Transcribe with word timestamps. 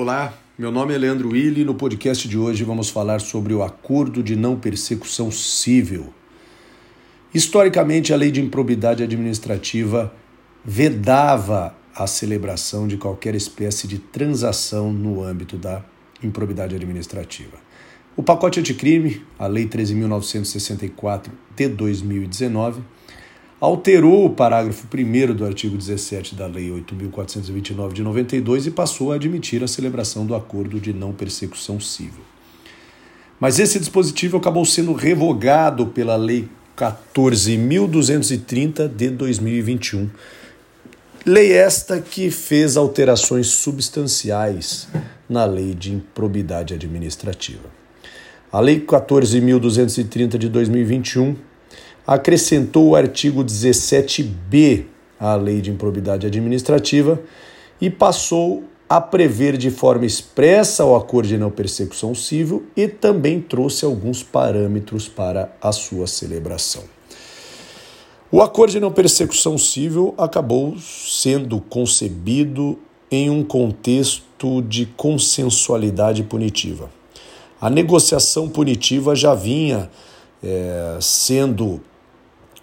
Olá, 0.00 0.32
meu 0.56 0.70
nome 0.70 0.94
é 0.94 0.96
Leandro 0.96 1.30
Willi 1.30 1.62
e 1.62 1.64
no 1.64 1.74
podcast 1.74 2.28
de 2.28 2.38
hoje 2.38 2.62
vamos 2.62 2.88
falar 2.88 3.20
sobre 3.20 3.52
o 3.52 3.64
Acordo 3.64 4.22
de 4.22 4.36
Não 4.36 4.56
Persecução 4.56 5.28
Civil. 5.28 6.14
Historicamente, 7.34 8.12
a 8.12 8.16
lei 8.16 8.30
de 8.30 8.40
improbidade 8.40 9.02
administrativa 9.02 10.14
vedava 10.64 11.74
a 11.92 12.06
celebração 12.06 12.86
de 12.86 12.96
qualquer 12.96 13.34
espécie 13.34 13.88
de 13.88 13.98
transação 13.98 14.92
no 14.92 15.20
âmbito 15.20 15.56
da 15.56 15.84
improbidade 16.22 16.76
administrativa. 16.76 17.56
O 18.16 18.22
pacote 18.22 18.60
anticrime, 18.60 19.26
a 19.36 19.48
Lei 19.48 19.66
13.964 19.66 21.26
de 21.56 21.66
2019, 21.66 22.82
alterou 23.60 24.26
o 24.26 24.30
parágrafo 24.30 24.86
1 24.86 25.34
do 25.34 25.44
artigo 25.44 25.76
17 25.76 26.34
da 26.34 26.46
Lei 26.46 26.70
8.429 26.70 27.92
de 27.92 28.02
92 28.02 28.66
e 28.66 28.70
passou 28.70 29.12
a 29.12 29.16
admitir 29.16 29.62
a 29.64 29.68
celebração 29.68 30.24
do 30.24 30.34
acordo 30.34 30.80
de 30.80 30.92
não 30.92 31.12
persecução 31.12 31.80
civil. 31.80 32.22
Mas 33.40 33.58
esse 33.58 33.78
dispositivo 33.78 34.36
acabou 34.36 34.64
sendo 34.64 34.92
revogado 34.92 35.86
pela 35.86 36.16
Lei 36.16 36.48
14.230 36.76 38.88
de 38.88 39.10
2021. 39.10 40.10
Lei 41.26 41.52
esta 41.52 42.00
que 42.00 42.30
fez 42.30 42.76
alterações 42.76 43.48
substanciais 43.48 44.88
na 45.28 45.44
Lei 45.44 45.74
de 45.74 45.92
Improbidade 45.92 46.74
Administrativa. 46.74 47.76
A 48.50 48.60
Lei 48.60 48.80
14.230 48.80 50.38
de 50.38 50.48
2021 50.48 51.36
acrescentou 52.08 52.88
o 52.88 52.96
artigo 52.96 53.44
17b 53.44 54.86
à 55.20 55.34
Lei 55.34 55.60
de 55.60 55.70
Improbidade 55.70 56.26
Administrativa 56.26 57.20
e 57.78 57.90
passou 57.90 58.64
a 58.88 58.98
prever 58.98 59.58
de 59.58 59.70
forma 59.70 60.06
expressa 60.06 60.86
o 60.86 60.96
acordo 60.96 61.28
de 61.28 61.36
não 61.36 61.50
persecução 61.50 62.14
civil 62.14 62.64
e 62.74 62.88
também 62.88 63.42
trouxe 63.42 63.84
alguns 63.84 64.22
parâmetros 64.22 65.06
para 65.06 65.54
a 65.60 65.70
sua 65.70 66.06
celebração. 66.06 66.82
O 68.32 68.40
acordo 68.40 68.70
de 68.70 68.80
não 68.80 68.90
persecução 68.90 69.58
civil 69.58 70.14
acabou 70.16 70.78
sendo 70.78 71.60
concebido 71.60 72.78
em 73.10 73.28
um 73.28 73.44
contexto 73.44 74.62
de 74.62 74.86
consensualidade 74.86 76.22
punitiva. 76.22 76.90
A 77.60 77.68
negociação 77.68 78.48
punitiva 78.48 79.14
já 79.14 79.34
vinha 79.34 79.90
é, 80.42 80.96
sendo 81.00 81.82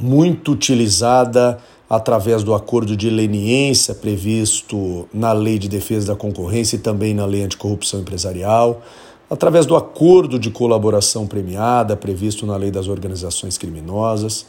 muito 0.00 0.52
utilizada 0.52 1.58
através 1.88 2.42
do 2.42 2.54
acordo 2.54 2.96
de 2.96 3.08
leniência 3.08 3.94
previsto 3.94 5.08
na 5.12 5.32
Lei 5.32 5.58
de 5.58 5.68
Defesa 5.68 6.08
da 6.08 6.16
Concorrência 6.16 6.76
e 6.76 6.78
também 6.78 7.14
na 7.14 7.24
Lei 7.24 7.42
Anticorrupção 7.42 8.00
Empresarial, 8.00 8.82
através 9.30 9.64
do 9.64 9.74
acordo 9.74 10.38
de 10.38 10.50
colaboração 10.50 11.26
premiada 11.26 11.96
previsto 11.96 12.44
na 12.46 12.56
Lei 12.56 12.70
das 12.70 12.88
Organizações 12.88 13.56
Criminosas, 13.56 14.46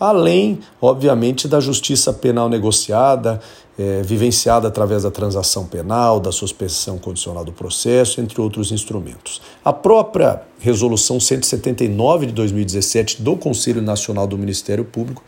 além, 0.00 0.60
obviamente, 0.80 1.48
da 1.48 1.60
justiça 1.60 2.12
penal 2.12 2.48
negociada, 2.48 3.40
é, 3.78 4.02
vivenciada 4.02 4.66
através 4.66 5.04
da 5.04 5.10
transação 5.10 5.64
penal, 5.64 6.18
da 6.18 6.32
suspensão 6.32 6.98
condicional 6.98 7.44
do 7.44 7.52
processo, 7.52 8.20
entre 8.20 8.40
outros 8.40 8.72
instrumentos. 8.72 9.40
A 9.64 9.72
própria 9.72 10.42
Resolução 10.58 11.20
179 11.20 12.26
de 12.26 12.32
2017 12.32 13.22
do 13.22 13.36
Conselho 13.36 13.80
Nacional 13.80 14.26
do 14.26 14.36
Ministério 14.36 14.84
Público 14.84 15.22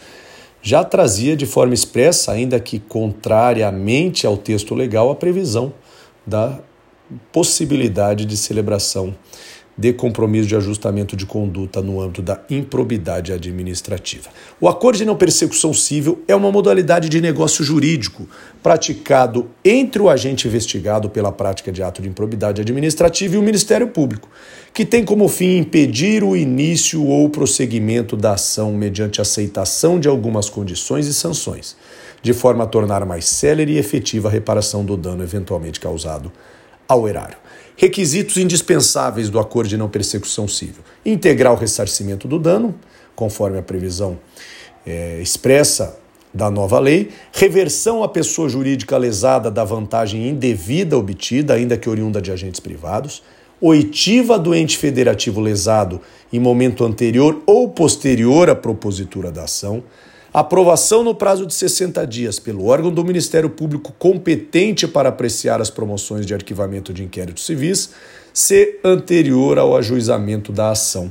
já 0.60 0.82
trazia 0.82 1.36
de 1.36 1.46
forma 1.46 1.72
expressa, 1.72 2.32
ainda 2.32 2.58
que 2.58 2.80
contrariamente 2.80 4.26
ao 4.26 4.36
texto 4.36 4.74
legal, 4.74 5.10
a 5.10 5.14
previsão 5.14 5.72
da 6.26 6.58
possibilidade 7.32 8.24
de 8.24 8.36
celebração 8.36 9.14
de 9.80 9.94
compromisso 9.94 10.46
de 10.46 10.54
ajustamento 10.54 11.16
de 11.16 11.24
conduta 11.24 11.80
no 11.80 12.02
âmbito 12.02 12.20
da 12.20 12.38
improbidade 12.50 13.32
administrativa. 13.32 14.28
O 14.60 14.68
acordo 14.68 14.98
de 14.98 15.06
não 15.06 15.16
persecução 15.16 15.72
civil 15.72 16.22
é 16.28 16.36
uma 16.36 16.52
modalidade 16.52 17.08
de 17.08 17.18
negócio 17.18 17.64
jurídico 17.64 18.28
praticado 18.62 19.48
entre 19.64 20.02
o 20.02 20.10
agente 20.10 20.46
investigado 20.46 21.08
pela 21.08 21.32
prática 21.32 21.72
de 21.72 21.82
ato 21.82 22.02
de 22.02 22.10
improbidade 22.10 22.60
administrativa 22.60 23.36
e 23.36 23.38
o 23.38 23.42
Ministério 23.42 23.88
Público, 23.88 24.28
que 24.74 24.84
tem 24.84 25.02
como 25.02 25.26
fim 25.28 25.56
impedir 25.56 26.22
o 26.22 26.36
início 26.36 27.02
ou 27.06 27.30
prosseguimento 27.30 28.18
da 28.18 28.34
ação 28.34 28.74
mediante 28.74 29.22
aceitação 29.22 29.98
de 29.98 30.08
algumas 30.08 30.50
condições 30.50 31.06
e 31.06 31.14
sanções, 31.14 31.74
de 32.22 32.34
forma 32.34 32.64
a 32.64 32.66
tornar 32.66 33.06
mais 33.06 33.24
célere 33.24 33.72
e 33.72 33.78
efetiva 33.78 34.28
a 34.28 34.30
reparação 34.30 34.84
do 34.84 34.94
dano 34.94 35.22
eventualmente 35.22 35.80
causado 35.80 36.30
ao 36.92 37.08
erário. 37.08 37.36
Requisitos 37.76 38.36
indispensáveis 38.36 39.30
do 39.30 39.38
acordo 39.38 39.68
de 39.68 39.76
não 39.76 39.88
persecução 39.88 40.48
civil: 40.48 40.82
integrar 41.06 41.52
o 41.52 41.56
ressarcimento 41.56 42.26
do 42.26 42.38
dano, 42.38 42.74
conforme 43.14 43.58
a 43.58 43.62
previsão 43.62 44.18
é, 44.84 45.20
expressa 45.22 45.98
da 46.34 46.50
nova 46.50 46.78
lei, 46.78 47.10
reversão 47.32 48.02
à 48.02 48.08
pessoa 48.08 48.48
jurídica 48.48 48.96
lesada 48.96 49.50
da 49.50 49.64
vantagem 49.64 50.28
indevida 50.28 50.96
obtida, 50.96 51.54
ainda 51.54 51.76
que 51.76 51.88
oriunda 51.88 52.20
de 52.20 52.30
agentes 52.30 52.60
privados, 52.60 53.22
oitiva 53.60 54.38
do 54.38 54.54
ente 54.54 54.76
federativo 54.76 55.40
lesado 55.40 56.00
em 56.32 56.38
momento 56.38 56.84
anterior 56.84 57.42
ou 57.46 57.68
posterior 57.68 58.50
à 58.50 58.54
propositura 58.54 59.30
da 59.30 59.44
ação, 59.44 59.82
Aprovação 60.32 61.02
no 61.02 61.12
prazo 61.12 61.44
de 61.44 61.52
60 61.52 62.06
dias 62.06 62.38
pelo 62.38 62.66
órgão 62.66 62.92
do 62.92 63.04
Ministério 63.04 63.50
Público 63.50 63.92
competente 63.98 64.86
para 64.86 65.08
apreciar 65.08 65.60
as 65.60 65.70
promoções 65.70 66.24
de 66.24 66.32
arquivamento 66.32 66.94
de 66.94 67.02
inquéritos 67.02 67.44
civis, 67.44 67.90
se 68.32 68.78
anterior 68.84 69.58
ao 69.58 69.76
ajuizamento 69.76 70.52
da 70.52 70.70
ação. 70.70 71.10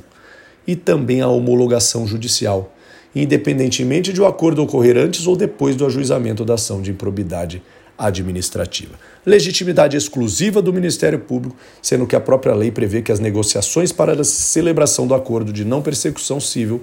E 0.65 0.73
também 0.73 1.19
a 1.19 1.27
homologação 1.27 2.07
judicial, 2.07 2.73
independentemente 3.13 4.13
de 4.13 4.21
o 4.21 4.25
acordo 4.25 4.63
ocorrer 4.63 4.95
antes 4.95 5.27
ou 5.27 5.35
depois 5.35 5.75
do 5.75 5.85
ajuizamento 5.85 6.45
da 6.45 6.53
ação 6.53 6.81
de 6.81 6.91
improbidade 6.91 7.61
administrativa. 7.97 8.95
Legitimidade 9.25 9.97
exclusiva 9.97 10.61
do 10.61 10.71
Ministério 10.71 11.19
Público, 11.19 11.57
sendo 11.81 12.07
que 12.07 12.15
a 12.15 12.21
própria 12.21 12.55
lei 12.55 12.71
prevê 12.71 13.01
que 13.01 13.11
as 13.11 13.19
negociações 13.19 13.91
para 13.91 14.13
a 14.13 14.23
celebração 14.23 15.05
do 15.05 15.13
acordo 15.13 15.51
de 15.51 15.65
não 15.65 15.81
persecução 15.81 16.39
civil 16.39 16.81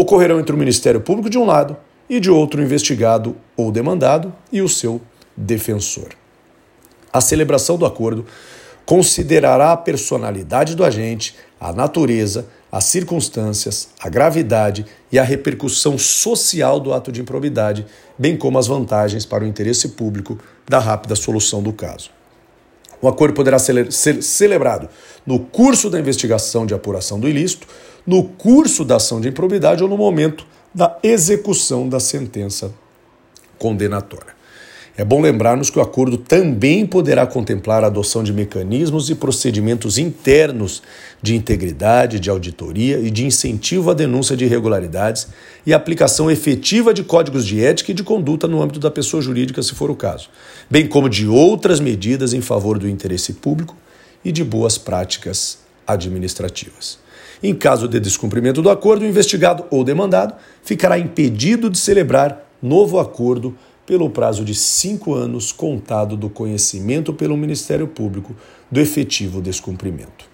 ocorrerão 0.00 0.40
entre 0.40 0.54
o 0.54 0.58
Ministério 0.58 1.00
Público 1.00 1.30
de 1.30 1.38
um 1.38 1.44
lado 1.44 1.76
e 2.08 2.20
de 2.20 2.30
outro 2.30 2.62
investigado 2.62 3.36
ou 3.56 3.70
demandado 3.70 4.32
e 4.52 4.62
o 4.62 4.68
seu 4.68 5.00
defensor. 5.36 6.08
A 7.12 7.20
celebração 7.20 7.76
do 7.76 7.86
acordo 7.86 8.24
considerará 8.84 9.72
a 9.72 9.76
personalidade 9.76 10.74
do 10.74 10.84
agente, 10.84 11.36
a 11.60 11.72
natureza, 11.72 12.46
as 12.70 12.84
circunstâncias, 12.84 13.88
a 14.00 14.08
gravidade 14.08 14.86
e 15.10 15.18
a 15.18 15.22
repercussão 15.22 15.98
social 15.98 16.78
do 16.78 16.92
ato 16.92 17.10
de 17.10 17.20
improbidade, 17.20 17.86
bem 18.18 18.36
como 18.36 18.58
as 18.58 18.66
vantagens 18.66 19.24
para 19.26 19.44
o 19.44 19.46
interesse 19.46 19.90
público 19.90 20.38
da 20.66 20.78
rápida 20.78 21.16
solução 21.16 21.62
do 21.62 21.72
caso. 21.72 22.10
O 23.00 23.08
acordo 23.08 23.34
poderá 23.34 23.58
ser 23.58 24.22
celebrado 24.22 24.88
no 25.24 25.38
curso 25.38 25.88
da 25.88 26.00
investigação 26.00 26.66
de 26.66 26.74
apuração 26.74 27.20
do 27.20 27.28
ilícito, 27.28 27.66
no 28.06 28.24
curso 28.24 28.84
da 28.84 28.96
ação 28.96 29.20
de 29.20 29.28
improbidade 29.28 29.82
ou 29.82 29.88
no 29.88 29.96
momento 29.96 30.46
da 30.74 30.98
execução 31.02 31.88
da 31.88 32.00
sentença 32.00 32.72
condenatória. 33.58 34.38
É 34.98 35.04
bom 35.04 35.20
lembrarmos 35.20 35.70
que 35.70 35.78
o 35.78 35.80
acordo 35.80 36.18
também 36.18 36.84
poderá 36.84 37.24
contemplar 37.24 37.84
a 37.84 37.86
adoção 37.86 38.24
de 38.24 38.32
mecanismos 38.32 39.08
e 39.08 39.14
procedimentos 39.14 39.96
internos 39.96 40.82
de 41.22 41.36
integridade, 41.36 42.18
de 42.18 42.28
auditoria 42.28 42.98
e 42.98 43.08
de 43.08 43.24
incentivo 43.24 43.92
à 43.92 43.94
denúncia 43.94 44.36
de 44.36 44.44
irregularidades 44.44 45.28
e 45.64 45.72
aplicação 45.72 46.28
efetiva 46.28 46.92
de 46.92 47.04
códigos 47.04 47.46
de 47.46 47.64
ética 47.64 47.92
e 47.92 47.94
de 47.94 48.02
conduta 48.02 48.48
no 48.48 48.60
âmbito 48.60 48.80
da 48.80 48.90
pessoa 48.90 49.22
jurídica, 49.22 49.62
se 49.62 49.72
for 49.72 49.88
o 49.88 49.94
caso, 49.94 50.30
bem 50.68 50.88
como 50.88 51.08
de 51.08 51.28
outras 51.28 51.78
medidas 51.78 52.32
em 52.32 52.40
favor 52.40 52.76
do 52.76 52.88
interesse 52.88 53.34
público 53.34 53.76
e 54.24 54.32
de 54.32 54.42
boas 54.42 54.76
práticas 54.76 55.58
administrativas. 55.86 56.98
Em 57.42 57.54
caso 57.54 57.86
de 57.86 58.00
descumprimento 58.00 58.60
do 58.60 58.70
acordo, 58.70 59.04
o 59.04 59.08
investigado 59.08 59.64
ou 59.70 59.84
demandado 59.84 60.34
ficará 60.62 60.98
impedido 60.98 61.70
de 61.70 61.78
celebrar 61.78 62.44
novo 62.60 62.98
acordo 62.98 63.56
pelo 63.86 64.10
prazo 64.10 64.44
de 64.44 64.54
cinco 64.54 65.14
anos 65.14 65.50
contado 65.50 66.16
do 66.16 66.28
conhecimento 66.28 67.12
pelo 67.12 67.36
Ministério 67.36 67.86
Público 67.86 68.36
do 68.70 68.80
efetivo 68.80 69.40
descumprimento. 69.40 70.26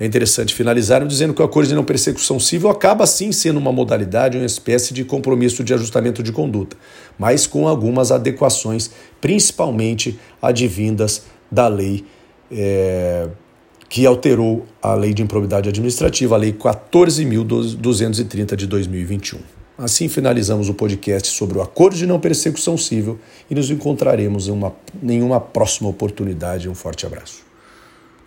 É 0.00 0.06
interessante 0.06 0.54
finalizar 0.54 1.06
dizendo 1.06 1.34
que 1.34 1.42
o 1.42 1.44
acordo 1.44 1.68
de 1.68 1.74
não 1.74 1.84
persecução 1.84 2.40
civil 2.40 2.70
acaba 2.70 3.06
sim 3.06 3.30
sendo 3.32 3.58
uma 3.58 3.70
modalidade, 3.70 4.38
uma 4.38 4.46
espécie 4.46 4.94
de 4.94 5.04
compromisso 5.04 5.62
de 5.62 5.74
ajustamento 5.74 6.22
de 6.22 6.32
conduta, 6.32 6.74
mas 7.18 7.46
com 7.46 7.68
algumas 7.68 8.10
adequações, 8.10 8.90
principalmente 9.20 10.18
advindas 10.40 11.24
da 11.50 11.68
lei 11.68 12.06
é, 12.50 13.28
que 13.90 14.06
alterou 14.06 14.64
a 14.80 14.94
Lei 14.94 15.12
de 15.12 15.20
Improbidade 15.20 15.68
Administrativa, 15.68 16.36
a 16.36 16.38
Lei 16.38 16.52
14.230 16.52 18.54
de 18.54 18.66
2021. 18.68 19.40
Assim 19.76 20.08
finalizamos 20.08 20.68
o 20.68 20.74
podcast 20.74 21.28
sobre 21.28 21.58
o 21.58 21.62
acordo 21.62 21.96
de 21.96 22.06
não 22.06 22.20
persecução 22.20 22.78
civil 22.78 23.18
e 23.50 23.54
nos 23.54 23.68
encontraremos 23.68 24.46
em 24.46 24.52
uma, 24.52 24.72
em 25.02 25.22
uma 25.22 25.40
próxima 25.40 25.88
oportunidade. 25.88 26.68
Um 26.68 26.74
forte 26.74 27.04
abraço. 27.04 27.49